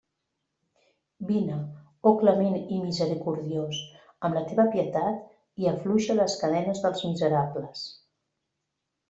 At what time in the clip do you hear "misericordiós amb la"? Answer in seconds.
2.85-4.43